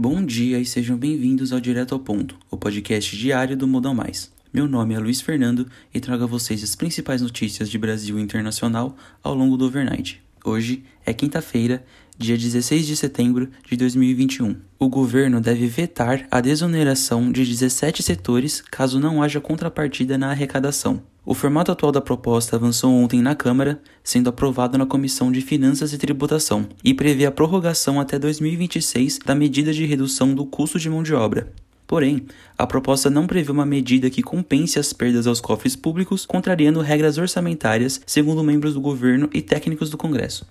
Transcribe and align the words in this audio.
Bom 0.00 0.24
dia 0.24 0.60
e 0.60 0.64
sejam 0.64 0.96
bem-vindos 0.96 1.52
ao 1.52 1.58
Direto 1.58 1.92
ao 1.92 1.98
Ponto, 1.98 2.38
o 2.48 2.56
podcast 2.56 3.16
diário 3.16 3.56
do 3.56 3.66
Modal 3.66 3.92
Mais. 3.92 4.30
Meu 4.52 4.68
nome 4.68 4.94
é 4.94 4.98
Luiz 5.00 5.20
Fernando 5.20 5.66
e 5.92 5.98
trago 5.98 6.22
a 6.22 6.26
vocês 6.28 6.62
as 6.62 6.76
principais 6.76 7.20
notícias 7.20 7.68
de 7.68 7.76
Brasil 7.76 8.16
e 8.16 8.22
internacional 8.22 8.96
ao 9.24 9.34
longo 9.34 9.56
do 9.56 9.64
overnight. 9.64 10.22
Hoje 10.44 10.84
é 11.04 11.12
quinta-feira, 11.12 11.84
dia 12.16 12.38
16 12.38 12.86
de 12.86 12.94
setembro 12.94 13.50
de 13.68 13.76
2021. 13.76 14.54
O 14.78 14.88
governo 14.88 15.40
deve 15.40 15.66
vetar 15.66 16.28
a 16.30 16.40
desoneração 16.40 17.32
de 17.32 17.44
17 17.44 18.00
setores 18.00 18.60
caso 18.60 19.00
não 19.00 19.20
haja 19.20 19.40
contrapartida 19.40 20.16
na 20.16 20.30
arrecadação. 20.30 21.02
O 21.30 21.34
formato 21.34 21.70
atual 21.70 21.92
da 21.92 22.00
proposta 22.00 22.56
avançou 22.56 22.90
ontem 22.90 23.20
na 23.20 23.34
Câmara, 23.34 23.78
sendo 24.02 24.30
aprovado 24.30 24.78
na 24.78 24.86
Comissão 24.86 25.30
de 25.30 25.42
Finanças 25.42 25.92
e 25.92 25.98
Tributação, 25.98 26.66
e 26.82 26.94
prevê 26.94 27.26
a 27.26 27.30
prorrogação 27.30 28.00
até 28.00 28.18
2026 28.18 29.18
da 29.26 29.34
medida 29.34 29.70
de 29.70 29.84
redução 29.84 30.32
do 30.34 30.46
custo 30.46 30.78
de 30.78 30.88
mão 30.88 31.02
de 31.02 31.12
obra. 31.12 31.52
Porém, 31.86 32.24
a 32.56 32.66
proposta 32.66 33.10
não 33.10 33.26
prevê 33.26 33.52
uma 33.52 33.66
medida 33.66 34.08
que 34.08 34.22
compense 34.22 34.78
as 34.78 34.94
perdas 34.94 35.26
aos 35.26 35.38
cofres 35.38 35.76
públicos, 35.76 36.24
contrariando 36.24 36.80
regras 36.80 37.18
orçamentárias, 37.18 38.00
segundo 38.06 38.42
membros 38.42 38.72
do 38.72 38.80
governo 38.80 39.28
e 39.30 39.42
técnicos 39.42 39.90
do 39.90 39.98
Congresso. 39.98 40.46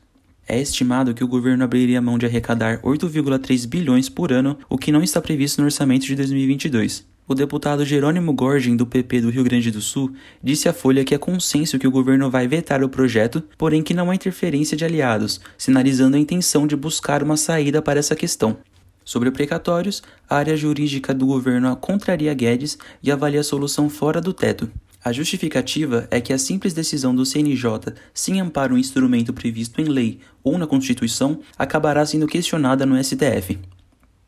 É 0.47 0.61
estimado 0.61 1.15
que 1.15 1.23
o 1.23 1.27
governo 1.27 1.63
abriria 1.63 1.99
mão 1.99 2.19
de 2.19 2.27
arrecadar 2.27 2.79
8,3 2.83 3.67
bilhões 3.67 4.09
por 4.09 4.31
ano, 4.31 4.55
o 4.69 4.77
que 4.77 4.91
não 4.91 5.01
está 5.01 5.19
previsto 5.19 5.59
no 5.59 5.65
orçamento 5.65 6.05
de 6.05 6.13
2022. 6.15 7.16
O 7.27 7.35
deputado 7.35 7.83
Jerônimo 7.83 8.31
Gorgin, 8.31 8.77
do 8.77 8.87
PP 8.87 9.19
do 9.19 9.29
Rio 9.29 9.43
Grande 9.43 9.69
do 9.69 9.81
Sul, 9.81 10.13
disse 10.41 10.69
à 10.69 10.73
Folha 10.73 11.03
que 11.03 11.13
é 11.13 11.17
consenso 11.17 11.77
que 11.77 11.85
o 11.85 11.91
governo 11.91 12.31
vai 12.31 12.47
vetar 12.47 12.81
o 12.81 12.87
projeto, 12.87 13.43
porém 13.57 13.83
que 13.83 13.93
não 13.93 14.09
há 14.09 14.15
interferência 14.15 14.77
de 14.77 14.85
aliados, 14.85 15.41
sinalizando 15.57 16.15
a 16.15 16.19
intenção 16.19 16.65
de 16.65 16.73
buscar 16.73 17.21
uma 17.21 17.35
saída 17.35 17.81
para 17.81 17.99
essa 17.99 18.15
questão. 18.15 18.55
Sobre 19.03 19.29
precatórios, 19.29 20.01
a 20.29 20.37
área 20.37 20.55
jurídica 20.55 21.13
do 21.13 21.25
governo 21.25 21.75
contraria 21.75 22.33
Guedes 22.33 22.77
e 23.03 23.11
avalia 23.11 23.41
a 23.41 23.43
solução 23.43 23.89
fora 23.89 24.21
do 24.21 24.31
teto. 24.31 24.71
A 25.03 25.11
justificativa 25.11 26.07
é 26.09 26.21
que 26.21 26.31
a 26.31 26.37
simples 26.37 26.73
decisão 26.73 27.13
do 27.13 27.25
CNJ, 27.25 27.93
sem 28.13 28.39
amparo 28.39 28.73
um 28.73 28.77
instrumento 28.77 29.33
previsto 29.33 29.81
em 29.81 29.85
lei 29.85 30.19
ou 30.41 30.57
na 30.57 30.65
Constituição, 30.65 31.41
acabará 31.57 32.05
sendo 32.05 32.25
questionada 32.25 32.85
no 32.85 33.01
STF. 33.01 33.59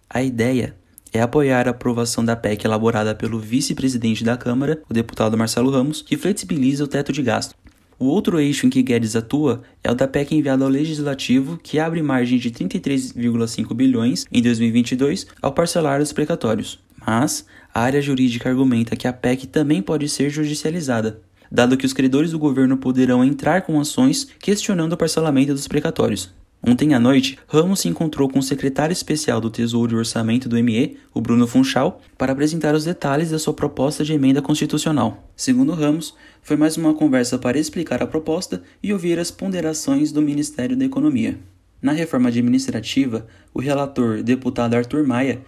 A 0.10 0.22
ideia 0.22 0.76
é 1.14 1.22
apoiar 1.22 1.68
a 1.68 1.72
aprovação 1.72 2.24
da 2.24 2.36
PEC 2.36 2.66
elaborada 2.66 3.16
pelo 3.16 3.40
vice-presidente 3.40 4.24
da 4.24 4.38
Câmara, 4.38 4.82
o 4.90 4.94
deputado 4.94 5.38
Marcelo 5.38 5.72
Ramos, 5.72 6.02
que 6.02 6.18
flexibiliza 6.18 6.84
o 6.84 6.88
teto 6.88 7.12
de 7.12 7.22
gasto. 7.22 7.56
O 8.00 8.06
outro 8.06 8.40
eixo 8.40 8.66
em 8.66 8.70
que 8.70 8.82
Guedes 8.82 9.16
atua 9.16 9.62
é 9.84 9.92
o 9.92 9.96
da 9.96 10.08
PEC 10.08 10.34
enviada 10.34 10.64
ao 10.64 10.70
Legislativo, 10.70 11.60
que 11.62 11.80
abre 11.80 12.02
margem 12.02 12.40
de 12.40 12.50
33,5 12.50 13.74
bilhões 13.74 14.26
em 14.32 14.42
2022 14.42 15.28
ao 15.42 15.52
parcelar 15.52 16.02
os 16.02 16.14
precatórios. 16.14 16.80
Mas 17.06 17.46
a 17.74 17.82
área 17.82 18.02
jurídica 18.02 18.48
argumenta 18.48 18.96
que 18.96 19.08
a 19.08 19.12
PEC 19.12 19.48
também 19.48 19.82
pode 19.82 20.08
ser 20.08 20.30
judicializada, 20.30 21.20
dado 21.52 21.76
que 21.76 21.86
os 21.86 21.92
credores 21.92 22.32
do 22.32 22.40
governo 22.40 22.78
poderão 22.78 23.22
entrar 23.22 23.64
com 23.64 23.78
ações 23.80 24.28
questionando 24.40 24.94
o 24.94 24.98
parcelamento 24.98 25.54
dos 25.54 25.68
precatórios. 25.68 26.34
Ontem 26.62 26.94
à 26.94 27.00
noite, 27.00 27.40
Ramos 27.48 27.80
se 27.80 27.88
encontrou 27.88 28.28
com 28.28 28.40
o 28.40 28.44
secretário 28.44 28.92
especial 28.92 29.40
do 29.40 29.50
Tesouro 29.50 29.96
e 29.96 29.98
Orçamento 29.98 30.50
do 30.50 30.62
ME, 30.62 30.98
o 31.14 31.22
Bruno 31.22 31.48
Funchal, 31.48 32.02
para 32.18 32.34
apresentar 32.34 32.76
os 32.76 32.84
detalhes 32.84 33.32
da 33.32 33.40
sua 33.40 33.54
proposta 33.54 34.04
de 34.04 34.12
emenda 34.12 34.42
constitucional. 34.42 35.32
Segundo 35.38 35.72
Ramos, 35.72 36.14
foi 36.42 36.58
mais 36.58 36.76
uma 36.76 36.94
conversa 36.94 37.38
para 37.38 37.58
explicar 37.58 38.04
a 38.04 38.08
proposta 38.08 38.62
e 38.84 38.92
ouvir 38.92 39.18
as 39.20 39.32
ponderações 39.32 40.12
do 40.12 40.22
Ministério 40.22 40.76
da 40.76 40.84
Economia. 40.84 41.40
Na 41.82 41.94
reforma 41.94 42.28
administrativa, 42.28 43.26
o 43.54 43.62
relator, 43.62 44.22
deputado 44.22 44.74
Arthur 44.74 45.08
Maia, 45.08 45.42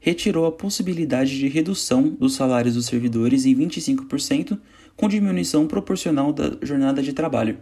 retirou 0.00 0.44
a 0.44 0.52
possibilidade 0.52 1.38
de 1.38 1.46
redução 1.46 2.08
dos 2.08 2.34
salários 2.34 2.74
dos 2.74 2.86
servidores 2.86 3.46
em 3.46 3.54
25%, 3.54 4.58
com 4.96 5.08
diminuição 5.08 5.68
proporcional 5.68 6.32
da 6.32 6.56
jornada 6.62 7.00
de 7.00 7.12
trabalho. 7.12 7.58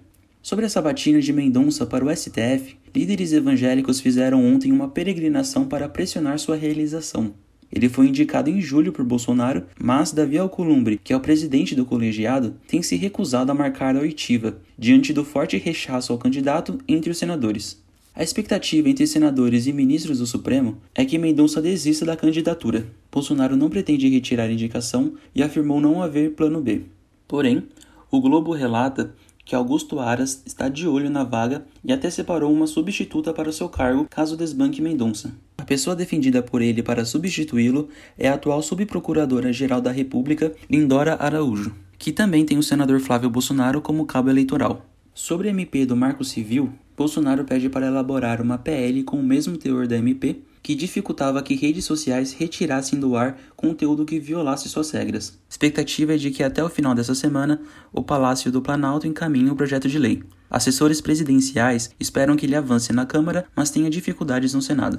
Sobre 0.47 0.65
a 0.65 0.69
sabatina 0.69 1.21
de 1.21 1.33
Mendonça 1.33 1.85
para 1.85 2.05
o 2.05 2.17
STF, 2.17 2.77
líderes 2.95 3.33
evangélicos 3.33 3.99
fizeram 3.99 4.47
ontem 4.47 4.71
uma 4.71 4.87
peregrinação 4.87 5.67
para 5.67 5.89
pressionar 5.89 6.39
sua 6.39 6.55
realização. 6.55 7.35
Ele 7.73 7.89
foi 7.89 8.07
indicado 8.07 8.49
em 8.49 8.61
julho 8.61 8.93
por 8.93 9.05
Bolsonaro, 9.05 9.65
mas 9.77 10.13
Davi 10.13 10.39
Alcolumbre, 10.39 11.01
que 11.03 11.13
é 11.13 11.17
o 11.17 11.21
presidente 11.21 11.75
do 11.75 11.85
colegiado, 11.85 12.55
tem 12.69 12.81
se 12.81 12.95
recusado 12.95 13.51
a 13.51 13.57
marcar 13.57 13.97
a 13.97 13.99
oitiva, 13.99 14.57
diante 14.79 15.13
do 15.13 15.25
forte 15.25 15.57
rechaço 15.57 16.13
ao 16.13 16.19
candidato 16.19 16.79
entre 16.87 17.11
os 17.11 17.19
senadores. 17.19 17.83
A 18.15 18.23
expectativa 18.23 18.89
entre 18.89 19.05
senadores 19.05 19.67
e 19.67 19.73
ministros 19.73 20.21
do 20.21 20.29
Supremo 20.29 20.79
é 20.95 21.05
que 21.05 21.19
Mendonça 21.19 21.61
desista 21.61 22.05
da 22.05 22.17
candidatura. 22.17 22.87
Bolsonaro 23.11 23.57
não 23.57 23.69
pretende 23.69 24.09
retirar 24.09 24.45
a 24.45 24.53
indicação 24.53 25.15
e 25.35 25.43
afirmou 25.43 25.81
não 25.81 26.01
haver 26.01 26.35
plano 26.35 26.61
B. 26.61 26.83
Porém, 27.27 27.65
o 28.09 28.21
Globo 28.21 28.53
relata 28.53 29.13
que 29.47 29.55
Augusto 29.55 30.01
Aras 30.01 30.43
está 30.45 30.69
de 30.69 30.89
olho 30.89 31.09
na 31.09 31.23
vaga 31.23 31.65
e 31.85 31.93
até 31.93 32.11
separou 32.11 32.53
uma 32.53 32.67
substituta 32.67 33.33
para 33.33 33.53
seu 33.53 33.69
cargo 33.69 34.05
caso 34.11 34.37
desbanque 34.37 34.83
Mendonça. 34.83 35.33
A 35.57 35.65
pessoa 35.65 35.95
defendida 35.95 36.43
por 36.43 36.61
ele 36.61 36.83
para 36.83 37.05
substituí-lo 37.05 37.89
é 38.19 38.29
a 38.29 38.35
atual 38.35 38.61
subprocuradora-geral 38.61 39.81
da 39.81 39.93
República, 39.93 40.53
Lindora 40.69 41.15
Araújo, 41.15 41.73
que 41.97 42.11
também 42.11 42.45
tem 42.45 42.59
o 42.59 42.63
senador 42.63 42.99
Flávio 42.99 43.31
Bolsonaro 43.31 43.81
como 43.81 44.05
cabo 44.05 44.31
eleitoral. 44.31 44.85
Sobre 45.15 45.47
a 45.49 45.53
MP 45.53 45.87
do 45.87 45.97
Marco 45.97 46.25
Civil, 46.25 46.73
Bolsonaro 46.97 47.45
pede 47.45 47.69
para 47.69 47.87
elaborar 47.87 48.43
uma 48.43 48.59
PL 48.59 49.05
com 49.05 49.19
o 49.19 49.23
mesmo 49.23 49.57
teor 49.57 49.87
da 49.87 49.97
MP 49.97 50.41
que 50.67 50.75
dificultava 50.75 51.45
que 51.45 51.55
redes 51.55 51.85
sociais 51.85 52.33
retirassem 52.33 52.99
do 52.99 53.15
ar 53.15 53.39
conteúdo 53.55 54.05
que 54.05 54.19
violasse 54.19 54.69
suas 54.69 54.91
regras. 54.91 55.39
Expectativa 55.49 56.15
é 56.15 56.17
de 56.17 56.33
que 56.33 56.43
até 56.43 56.61
o 56.61 56.69
final 56.69 56.93
dessa 56.93 57.15
semana 57.15 57.61
o 57.93 58.03
Palácio 58.03 58.51
do 58.51 58.61
Planalto 58.61 59.07
encaminhe 59.07 59.49
o 59.49 59.55
projeto 59.55 59.89
de 59.89 59.97
lei. 59.97 60.25
Assessores 60.51 61.01
presidenciais 61.01 61.93
esperam 62.01 62.35
que 62.35 62.47
ele 62.47 62.57
avance 62.57 62.93
na 62.93 63.07
Câmara, 63.07 63.47
mas 63.55 63.71
tenha 63.71 63.89
dificuldades 63.89 64.55
no 64.55 64.61
Senado. 64.61 64.99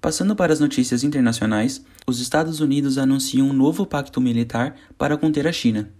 Passando 0.00 0.36
para 0.36 0.52
as 0.52 0.60
notícias 0.60 1.02
internacionais, 1.02 1.84
os 2.06 2.20
Estados 2.20 2.60
Unidos 2.60 2.96
anunciam 2.96 3.48
um 3.48 3.52
novo 3.52 3.84
pacto 3.84 4.20
militar 4.20 4.76
para 4.96 5.16
conter 5.16 5.48
a 5.48 5.52
China 5.52 5.90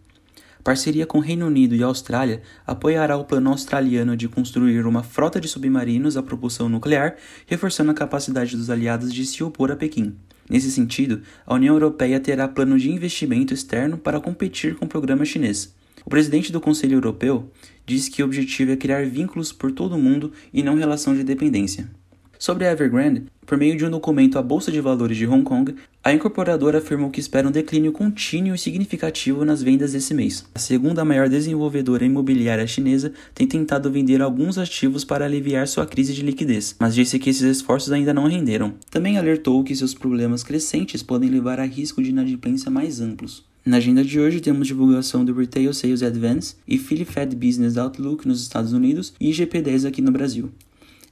parceria 0.65 1.05
com 1.07 1.19
Reino 1.19 1.47
Unido 1.47 1.77
e 1.77 1.83
Austrália, 1.83 2.41
apoiará 2.67 3.19
o 3.19 3.25
plano 3.25 3.51
australiano 3.51 4.17
de 4.17 4.27
construir 4.27 4.87
uma 4.87 5.03
frota 5.03 5.39
de 5.39 5.47
submarinos 5.47 6.17
a 6.17 6.23
propulsão 6.23 6.71
nuclear, 6.71 7.17
reforçando 7.47 7.91
a 7.91 7.95
capacidade 7.95 8.57
dos 8.57 8.71
aliados 8.71 9.13
de 9.13 9.27
se 9.27 9.45
opor 9.45 9.71
a 9.71 9.77
Pequim. 9.77 10.17
Nesse 10.49 10.71
sentido, 10.71 11.21
a 11.47 11.55
União 11.55 11.75
Europeia 11.75 12.19
terá 12.19 12.49
plano 12.49 12.79
de 12.79 12.91
investimento 12.91 13.53
externo 13.53 13.99
para 13.99 14.21
competir 14.21 14.75
com 14.75 14.87
o 14.87 14.89
programa 14.89 15.25
chinês. 15.25 15.75
O 16.05 16.11
presidente 16.11 16.51
do 16.51 16.61
Conselho 16.61 16.97
Europeu 16.97 17.51
disse 17.87 18.11
que 18.11 18.23
o 18.23 18.27
objetivo 18.27 18.73
é 18.73 18.77
criar 18.77 19.07
vínculos 19.07 19.53
por 19.53 19.71
todo 19.71 19.95
o 19.95 19.99
mundo 19.99 20.33
e 20.53 20.63
não 20.63 20.77
relação 20.77 21.15
de 21.15 21.23
dependência. 21.23 21.91
Sobre 22.39 22.67
a 22.67 22.73
Evergrande, 22.73 23.25
por 23.47 23.57
meio 23.57 23.77
de 23.77 23.85
um 23.87 23.91
documento 23.91 24.39
à 24.39 24.43
Bolsa 24.43 24.71
de 24.71 24.81
Valores 24.81 25.17
de 25.17 25.27
Hong 25.27 25.45
Kong, 25.45 25.75
a 26.05 26.13
incorporadora 26.13 26.79
afirmou 26.79 27.09
que 27.09 27.19
espera 27.19 27.49
um 27.49 27.51
declínio 27.51 27.91
contínuo 27.91 28.55
e 28.55 28.59
significativo 28.59 29.43
nas 29.43 29.63
vendas 29.63 29.93
desse 29.93 30.13
mês. 30.13 30.45
A 30.55 30.59
segunda 30.59 31.03
maior 31.03 31.31
desenvolvedora 31.31 32.05
imobiliária 32.05 32.67
chinesa 32.67 33.11
tem 33.35 33.47
tentado 33.47 33.91
vender 33.91 34.21
alguns 34.21 34.59
ativos 34.59 35.03
para 35.03 35.25
aliviar 35.25 35.67
sua 35.67 35.87
crise 35.87 36.13
de 36.13 36.21
liquidez, 36.21 36.77
mas 36.79 36.95
disse 36.95 37.19
que 37.19 37.31
esses 37.31 37.43
esforços 37.43 37.91
ainda 37.91 38.13
não 38.13 38.29
renderam. 38.29 38.75
Também 38.91 39.17
alertou 39.17 39.65
que 39.65 39.75
seus 39.75 39.95
problemas 39.95 40.45
crescentes 40.45 41.03
podem 41.03 41.31
levar 41.31 41.59
a 41.59 41.65
risco 41.65 42.03
de 42.03 42.11
inadimplência 42.11 42.71
mais 42.71 43.01
amplos. 43.01 43.43
Na 43.65 43.79
agenda 43.79 44.05
de 44.05 44.21
hoje 44.21 44.43
temos 44.43 44.67
divulgação 44.67 45.25
do 45.25 45.33
Retail 45.33 45.73
Sales 45.73 46.03
Advance 46.03 46.57
e 46.69 46.77
Philly 46.77 47.07
Fed 47.07 47.35
Business 47.35 47.79
Outlook 47.79 48.29
nos 48.29 48.43
Estados 48.43 48.75
Unidos 48.75 49.15
e 49.19 49.31
IGP-10 49.31 49.89
aqui 49.89 50.03
no 50.03 50.13
Brasil. 50.13 50.51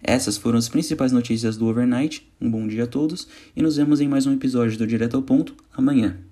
Essas 0.02 0.36
foram 0.36 0.58
as 0.58 0.68
principais 0.68 1.12
notícias 1.12 1.56
do 1.56 1.66
overnight. 1.66 2.26
Um 2.40 2.50
bom 2.50 2.66
dia 2.66 2.84
a 2.84 2.88
todos 2.88 3.28
e 3.54 3.62
nos 3.62 3.76
vemos 3.76 4.00
em 4.00 4.08
mais 4.08 4.26
um 4.26 4.32
episódio 4.32 4.76
do 4.76 4.86
Direto 4.86 5.16
ao 5.16 5.22
Ponto 5.22 5.54
amanhã. 5.72 6.22